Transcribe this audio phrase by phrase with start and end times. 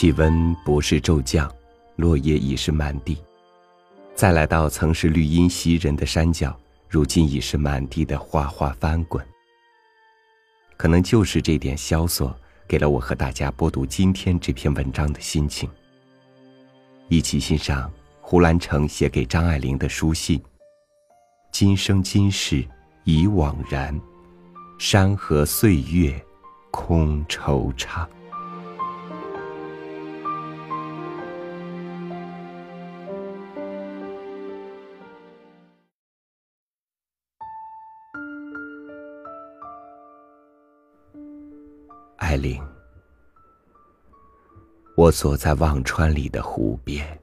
[0.00, 1.52] 气温不是骤降，
[1.96, 3.18] 落叶已是满地。
[4.14, 6.56] 再来到曾是绿荫袭人的山脚，
[6.88, 9.26] 如今已是满地的花花翻滚。
[10.76, 12.32] 可能就是这点萧索，
[12.68, 15.68] 给了我和大家播读今天这篇文章的心情。
[17.08, 17.90] 一起欣赏
[18.20, 20.40] 胡兰成写给张爱玲的书信
[21.50, 22.64] ：“今生今世
[23.02, 24.00] 已惘然，
[24.78, 26.24] 山河岁月
[26.70, 28.06] 空惆怅。”
[42.38, 42.62] 艾琳，
[44.96, 47.20] 我坐在忘川里的湖边，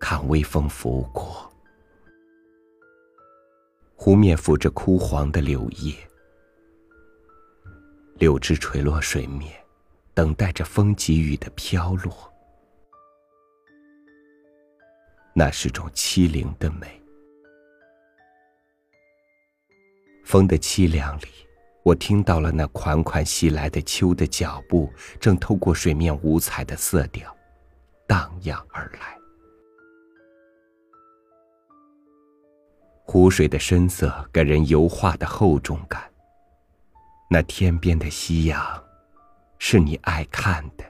[0.00, 1.48] 看微风拂过，
[3.94, 5.94] 湖面浮着枯黄的柳叶，
[8.14, 9.54] 柳枝垂落水面，
[10.12, 12.12] 等待着风给予的飘落。
[15.32, 17.00] 那是种凄灵的美，
[20.24, 21.28] 风的凄凉里。
[21.84, 24.90] 我听到了那款款袭来的秋的脚步，
[25.20, 27.30] 正透过水面五彩的色调，
[28.06, 29.18] 荡漾而来。
[33.02, 36.02] 湖水的深色给人油画的厚重感。
[37.28, 38.82] 那天边的夕阳，
[39.58, 40.84] 是你爱看的。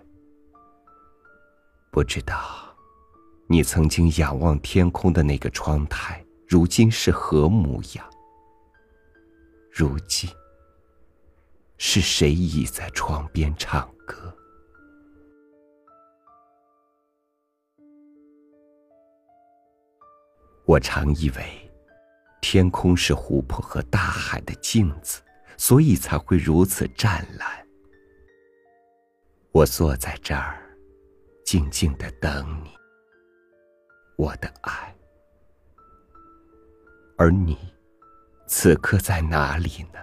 [1.91, 2.39] 不知道，
[3.49, 8.09] 你曾经仰望天空的那个窗台，如今是何模样？
[9.73, 10.31] 如今。
[11.77, 14.35] 是谁倚在窗边唱歌？
[20.67, 21.71] 我常以为，
[22.41, 25.21] 天空是湖泊和大海的镜子，
[25.59, 27.67] 所以才会如此湛蓝。
[29.53, 30.59] 我坐在这儿，
[31.45, 32.71] 静静的等你，
[34.17, 34.97] 我的爱。
[37.19, 37.59] 而你，
[38.47, 40.01] 此刻在哪里呢？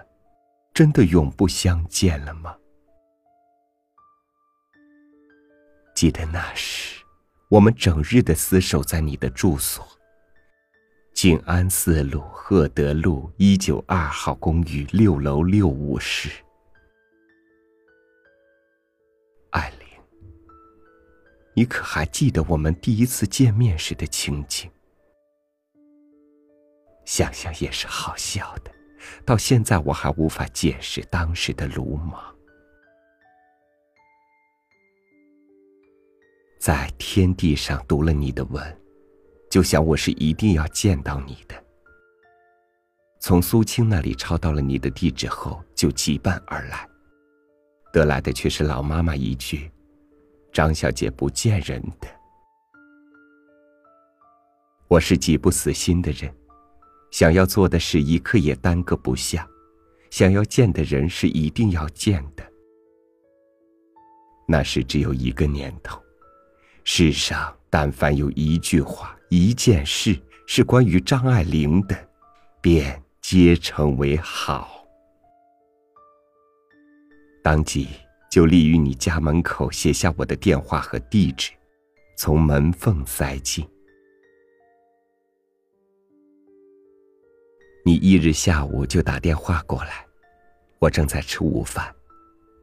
[0.74, 2.56] 真的永不相见了吗？
[5.94, 7.04] 记得那时，
[7.50, 9.86] 我们整日的厮守在你的住所——
[11.12, 16.30] 静安寺路赫德路一九二号公寓六楼六五室。
[19.50, 19.86] 艾琳，
[21.54, 24.70] 你可还记得我们第一次见面时的情景？
[27.04, 28.72] 想想也是好笑的。
[29.24, 32.20] 到现在，我还无法解释当时的鲁莽。
[36.58, 38.80] 在天地上读了你的文，
[39.50, 41.64] 就想我是一定要见到你的。
[43.18, 46.88] 从苏青那里抄到了你的地址后，就急奔而来，
[47.92, 49.70] 得来的却是老妈妈一句
[50.52, 52.08] ：“张小姐不见人的。”
[54.88, 56.32] 我是极不死心的人。
[57.12, 59.46] 想要做的事一刻也耽搁不下，
[60.10, 62.42] 想要见的人是一定要见的。
[64.48, 66.02] 那时只有一个念头：
[66.84, 71.96] 世上但凡有一句话、一件事是关于张爱玲的，
[72.60, 74.84] 便皆成为好。
[77.42, 77.88] 当即
[78.30, 81.50] 就立于你家门口写下我的电话和地址，
[82.16, 83.66] 从门缝塞进。
[87.84, 90.06] 你一日下午就打电话过来，
[90.78, 91.92] 我正在吃午饭，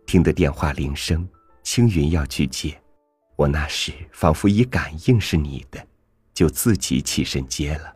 [0.05, 1.27] 听得电话铃声，
[1.61, 2.81] 青云要去接，
[3.35, 5.85] 我那时仿佛已感应是你的，
[6.33, 7.93] 就自己起身接了。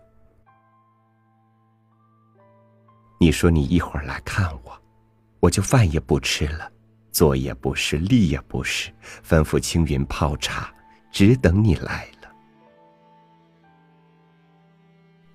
[3.21, 4.81] 你说你一会儿来看我，
[5.39, 6.69] 我就饭也不吃了，
[7.09, 8.91] 坐也不是，立也不是，
[9.25, 10.69] 吩咐青云泡茶，
[11.09, 12.22] 只等你来了。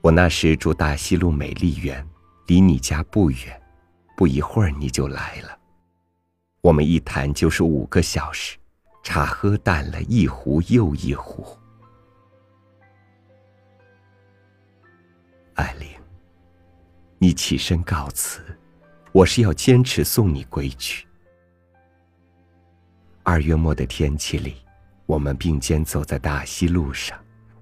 [0.01, 2.07] 我那时住大西路美丽园，
[2.47, 3.61] 离你家不远，
[4.17, 5.59] 不一会儿你就来了。
[6.61, 8.56] 我们一谈就是五个小时，
[9.03, 11.59] 茶喝淡了一壶又一壶。
[15.55, 15.89] 艾琳，
[17.19, 18.41] 你起身告辞，
[19.11, 21.06] 我是要坚持送你归去。
[23.25, 24.56] 二月末的天气里，
[25.06, 27.19] 我们并肩走在大溪路上，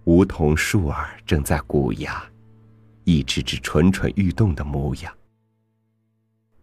[0.07, 2.25] 梧桐树儿正在鼓芽。
[3.03, 5.17] 一只只蠢蠢欲动的模样，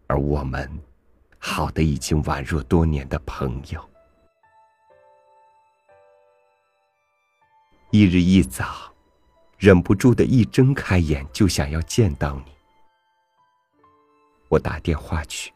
[0.06, 0.70] 而我们，
[1.38, 3.82] 好的已经宛若多年的朋友。
[7.90, 8.92] 一日一早，
[9.56, 12.52] 忍不住的一睁开眼就想要见到你。
[14.50, 15.50] 我打电话去，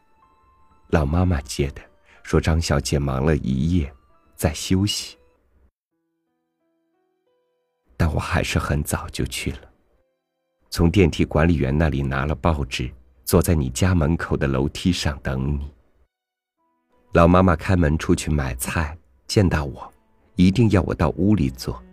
[0.87, 1.81] 老妈妈接的，
[2.23, 3.93] 说张小姐忙了一夜，
[4.35, 5.18] 在休息。
[7.99, 9.59] 但我还是很早就去了，
[10.69, 12.89] 从电梯管理员那里拿了报纸，
[13.25, 15.69] 坐在你家门口的楼梯上等你。
[17.11, 18.97] 老妈妈开门出去买菜，
[19.27, 19.93] 见到我，
[20.35, 21.83] 一定要我到屋里坐，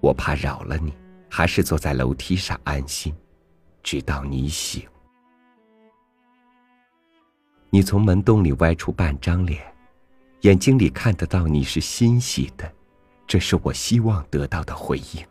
[0.00, 0.94] 我怕扰了你，
[1.28, 3.14] 还是坐在楼梯上安心，
[3.82, 4.82] 直到你醒。
[7.68, 9.62] 你从门洞里歪出半张脸，
[10.40, 12.72] 眼睛里看得到你是欣喜的，
[13.28, 15.24] 这是我希望得到的回应。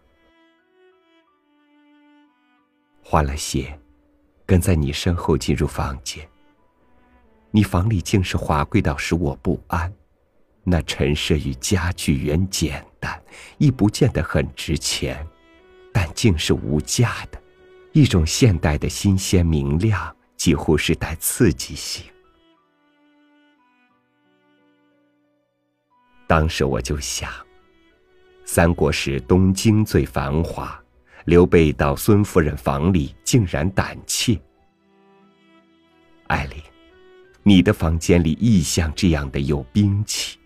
[3.02, 3.78] 换了鞋，
[4.46, 6.26] 跟在你身后进入房间。
[7.50, 9.92] 你房里竟是华贵到使我不安，
[10.64, 13.20] 那陈设与家具原简单，
[13.58, 15.26] 亦不见得很值钱，
[15.92, 17.42] 但竟是无价的，
[17.94, 22.06] 一种现代的新鲜明亮，几乎是带刺激性。
[26.28, 27.32] 当时我就想，
[28.48, 30.82] 三国时东京最繁华，
[31.26, 34.40] 刘备到孙夫人房里竟然胆怯。
[36.28, 36.58] 艾琳，
[37.44, 40.40] 你的房间里亦像这样的有兵器。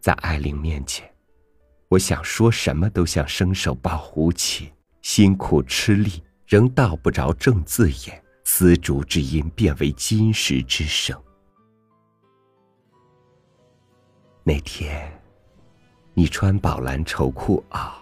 [0.00, 1.10] 在艾琳面前，
[1.88, 11.18] 我想说什么都像伸手抱胡琴，辛苦吃力，仍道不着正字眼，丝竹之音变为金石之声。
[14.44, 15.17] 那天，
[16.18, 17.92] 你穿宝蓝绸裤袄，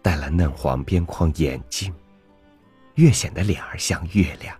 [0.00, 1.92] 戴了嫩黄边框眼镜，
[2.94, 4.56] 越显得脸儿像月亮。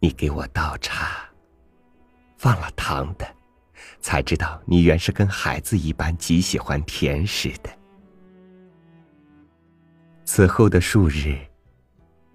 [0.00, 1.20] 你给我倒茶，
[2.36, 3.32] 放了糖的，
[4.00, 7.70] 才知道你原是跟孩子一般极喜欢甜食的。
[10.24, 11.38] 此后的数日，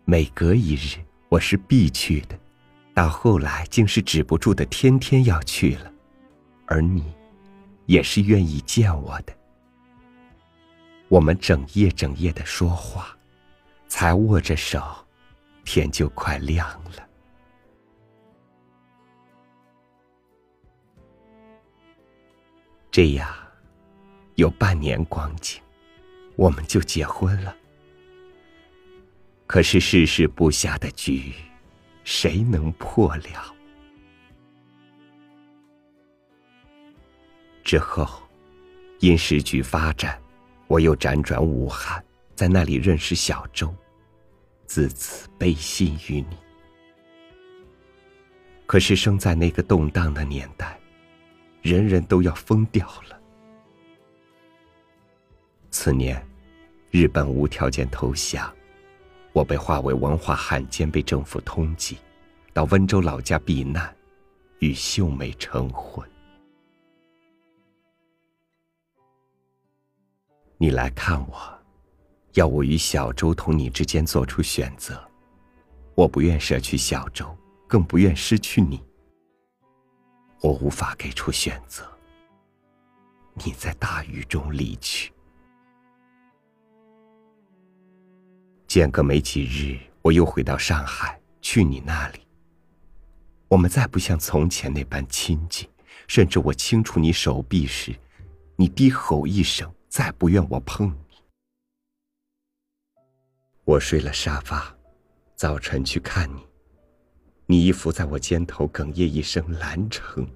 [0.05, 2.39] 每隔一日，我是必去的。
[2.93, 5.92] 到后来，竟是止不住的，天天要去了，
[6.65, 7.13] 而你，
[7.85, 9.33] 也是愿意见我的。
[11.07, 13.17] 我们整夜整夜的说话，
[13.87, 14.81] 才握着手，
[15.63, 17.09] 天就快亮了。
[22.91, 23.33] 这样，
[24.35, 25.61] 有半年光景，
[26.35, 27.55] 我们就结婚了。
[29.45, 31.33] 可是世事不下的局。
[32.05, 33.52] 谁能破了？
[37.63, 38.21] 之后，
[38.99, 40.21] 因时局发展，
[40.67, 42.03] 我又辗转武汉，
[42.35, 43.73] 在那里认识小周，
[44.65, 46.37] 自此背信于你。
[48.65, 50.79] 可是生在那个动荡的年代，
[51.61, 53.19] 人人都要疯掉了。
[55.71, 56.23] 次年，
[56.91, 58.53] 日本无条件投降。
[59.31, 61.95] 我被划为文化汉奸，被政府通缉，
[62.53, 63.91] 到温州老家避难，
[64.59, 66.07] 与秀美成婚。
[70.57, 71.59] 你来看我，
[72.33, 75.01] 要我与小周同你之间做出选择，
[75.95, 77.35] 我不愿舍去小周，
[77.67, 78.81] 更不愿失去你。
[80.41, 81.89] 我无法给出选择。
[83.33, 85.11] 你在大雨中离去。
[88.67, 92.19] 间隔没几日，我又回到上海，去你那里。
[93.47, 95.67] 我们再不像从前那般亲近，
[96.07, 97.93] 甚至我轻触你手臂时，
[98.55, 101.21] 你低吼一声，再不愿我碰你。
[103.63, 104.75] 我睡了沙发，
[105.35, 106.43] 早晨去看你，
[107.45, 110.27] 你依伏在我肩头，哽咽一声“兰城”，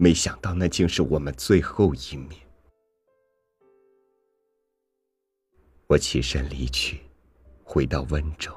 [0.00, 2.40] 没想到那竟是我们最后一面。
[5.86, 7.02] 我起身离去。
[7.62, 8.56] 回到温州。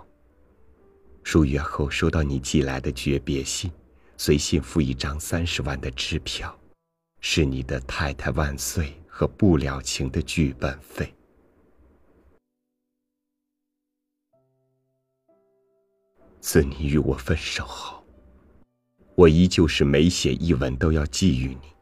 [1.23, 3.69] 数月后，收到你寄来的诀别信，
[4.15, 6.57] 随信附一张三十万的支票，
[7.19, 11.11] 是你的“太太万岁”和“不了情”的剧本费。
[16.39, 18.03] 自你与我分手后，
[19.15, 21.73] 我依旧是每写一文都要寄予你，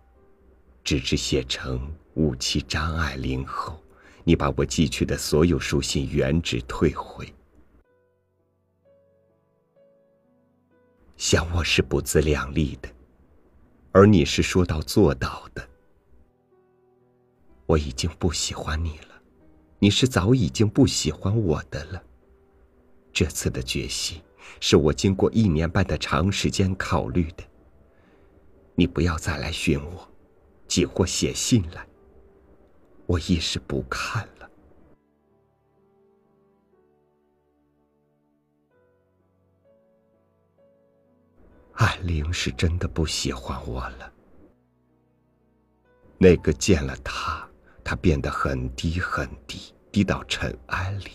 [0.82, 3.84] 直至写成五期张爱玲后。
[4.24, 7.32] 你把我寄去的所有书信原址退回，
[11.18, 12.89] 想我是不自量力的，
[13.92, 15.75] 而你是说到做到的。
[17.65, 19.22] 我已经不喜欢你了，
[19.79, 22.03] 你是早已经不喜欢我的了。
[23.12, 24.22] 这次的决心
[24.60, 27.43] 是我经过一年半的长时间考虑的。
[28.75, 30.07] 你不要再来寻我，
[30.67, 31.88] 即或写信来。
[33.05, 34.50] 我一时不看了，
[41.74, 44.12] 艾玲是真的不喜欢我了。
[46.17, 47.48] 那个见了他，
[47.86, 51.12] 他变得很低很低，低到尘埃里，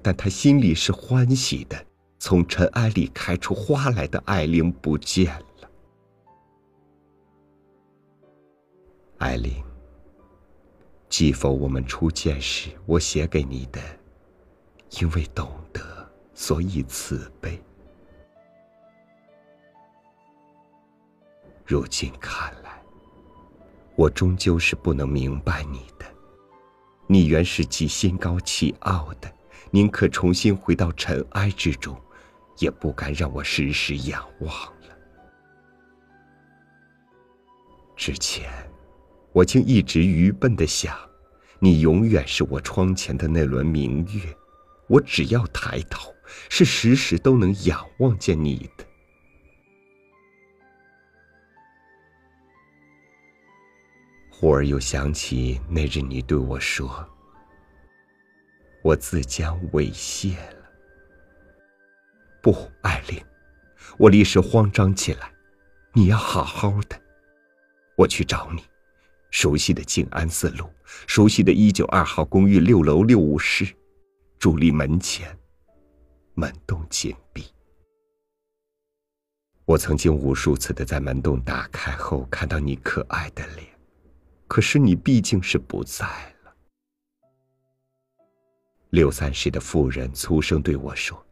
[0.00, 1.84] 但他心里是欢喜的。
[2.20, 5.68] 从尘埃里开出花来的艾琳不见了。
[9.18, 9.52] 艾琳，
[11.08, 13.80] 记否我们初见时我写给你的？
[15.00, 15.80] 因为懂得，
[16.34, 17.60] 所以慈悲。
[21.66, 22.80] 如今看来，
[23.96, 26.06] 我终究是不能明白你的。
[27.12, 29.30] 你原是既心高气傲的，
[29.70, 31.94] 宁可重新回到尘埃之中。
[32.58, 34.96] 也不敢让我时时仰望了。
[37.96, 38.48] 之前，
[39.32, 40.96] 我竟一直愚笨的想，
[41.58, 44.34] 你永远是我窗前的那轮明月，
[44.86, 46.14] 我只要抬头，
[46.48, 48.84] 是时时都能仰望见你的。
[54.42, 57.08] 忽而又想起那日你对我说
[58.82, 60.68] ：“我自将猥亵了。”
[62.42, 63.24] 不，艾琳，
[63.96, 65.32] 我立时慌张起来。
[65.92, 67.00] 你要好好的，
[67.94, 68.64] 我去找你。
[69.30, 70.68] 熟悉的静安寺路，
[71.06, 73.64] 熟悉的一九二号公寓六楼六五室，
[74.40, 75.38] 伫立门前，
[76.34, 77.44] 门洞紧闭。
[79.66, 83.64] 我曾经无数次的在门洞打开后看到你可爱的脸，
[84.52, 86.04] 可是你毕竟是不在
[86.44, 86.54] 了。
[88.90, 91.24] 六三十的妇人粗声对我说。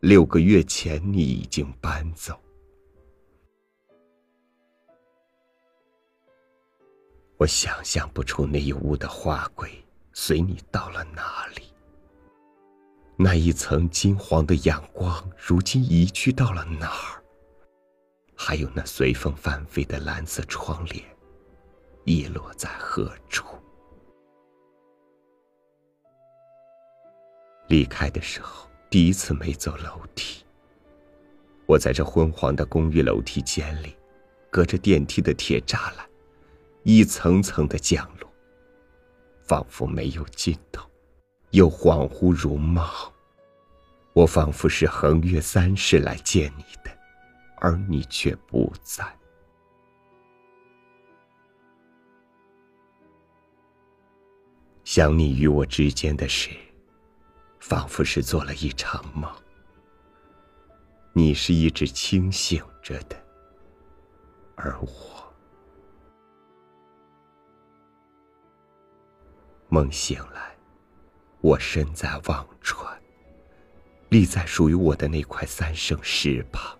[0.00, 2.40] 六个月前，你已经搬走。
[7.36, 9.70] 我想象不出那一屋的花柜
[10.14, 11.64] 随你到了哪里。
[13.18, 17.22] 那一层金黄的阳光，如今移去到了哪儿？
[18.34, 21.04] 还有那随风翻飞的蓝色窗帘，
[22.06, 23.44] 遗落在何处？
[27.68, 28.66] 离开的时候。
[28.88, 30.44] 第一次没走楼梯，
[31.66, 33.94] 我在这昏黄的公寓楼梯间里，
[34.48, 36.08] 隔着电梯的铁栅栏，
[36.84, 38.32] 一层层的降落，
[39.42, 40.88] 仿佛没有尽头，
[41.50, 42.88] 又恍惚如梦。
[44.14, 46.90] 我仿佛是横越三世来见你的，
[47.56, 49.04] 而你却不在。
[54.96, 56.48] 想你与我之间的事。
[57.60, 59.30] 仿佛是做了一场梦，
[61.12, 63.14] 你是一直清醒着的，
[64.54, 64.88] 而我
[69.68, 70.56] 梦醒来，
[71.42, 72.98] 我身在忘川，
[74.08, 76.74] 立在属于我的那块三生石旁。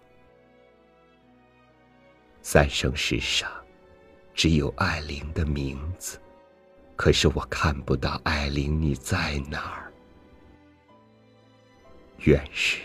[2.41, 3.53] 三生石上
[4.33, 6.19] 只有艾琳的名字，
[6.97, 9.93] 可是我看不到艾琳，你在哪儿？
[12.21, 12.81] 愿是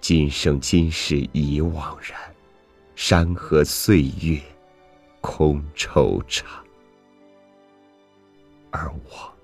[0.00, 2.18] 今生今世已惘然，
[2.94, 4.40] 山河岁月
[5.20, 6.44] 空惆怅，
[8.70, 9.34] 而我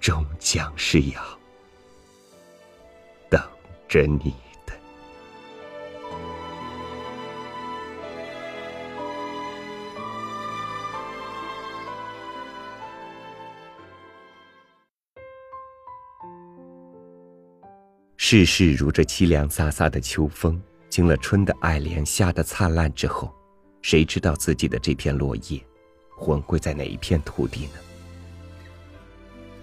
[0.00, 1.22] 终将是要
[3.30, 3.40] 等
[3.88, 4.34] 着你。
[18.32, 23.34] 世事如这凄凉飒飒的秋风，经了春的爱怜夏的灿烂之后，
[23.82, 25.60] 谁知道自己的这片落叶，
[26.16, 27.72] 魂归在哪一片土地呢？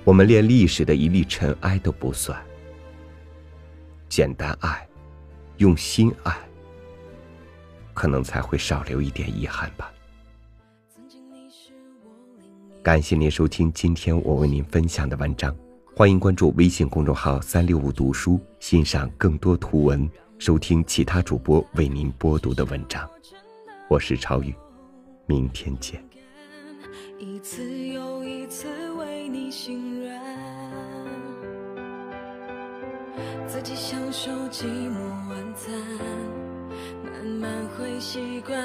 [0.03, 2.37] 我们连历史的一粒尘埃都不算。
[4.09, 4.85] 简单爱，
[5.59, 6.37] 用心爱，
[7.93, 9.89] 可能才会少留一点遗憾吧。
[12.83, 15.55] 感谢您收听今天我为您分享的文章。
[15.97, 23.09] 欢迎关注微信公众号“三六五读书”，欣赏更多图文，收听其他主播为您播读的文章。
[23.89, 24.53] 我是超宇，
[25.25, 25.99] 明天见。
[27.17, 30.21] 一次又一次为你心软，
[33.47, 34.99] 自己享受寂寞
[35.31, 35.73] 晚餐，
[37.03, 38.55] 慢慢会习惯，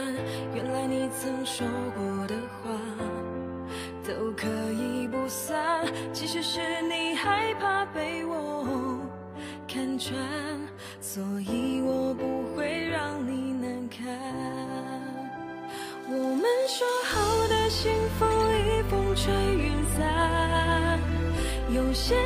[0.54, 3.21] 原来你曾说过的话。
[4.06, 8.98] 都可以不散，其实是你害怕被我
[9.68, 10.14] 看穿，
[11.00, 14.06] 所以我不会让你难堪。
[16.08, 20.98] 我们说好的幸福已风吹云散，
[21.70, 22.16] 有些